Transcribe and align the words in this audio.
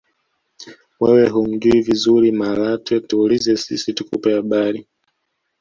wewe 1.01 1.25
humjuhi 1.33 1.79
vizuri 1.89 2.27
malatwe 2.39 2.95
tuulize 3.07 3.51
sisi 3.63 3.89
tukupe 3.97 4.29
habari 4.37 4.79